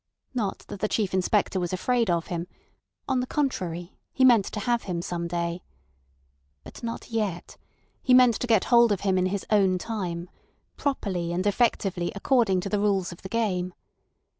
Not 0.33 0.65
that 0.69 0.79
the 0.79 0.87
Chief 0.87 1.13
Inspector 1.13 1.59
was 1.59 1.71
afraid 1.73 2.09
of 2.09 2.25
him; 2.25 2.47
on 3.07 3.19
the 3.19 3.27
contrary, 3.27 3.99
he 4.11 4.25
meant 4.25 4.45
to 4.45 4.59
have 4.61 4.81
him 4.81 4.99
some 4.99 5.27
day. 5.27 5.61
But 6.63 6.81
not 6.81 7.11
yet; 7.11 7.55
he 8.01 8.15
meant 8.15 8.39
to 8.39 8.47
get 8.47 8.63
hold 8.73 8.91
of 8.91 9.01
him 9.01 9.15
in 9.19 9.27
his 9.27 9.45
own 9.51 9.77
time, 9.77 10.27
properly 10.75 11.31
and 11.31 11.45
effectively 11.45 12.11
according 12.15 12.61
to 12.61 12.69
the 12.69 12.79
rules 12.79 13.11
of 13.11 13.21
the 13.21 13.29
game. 13.29 13.75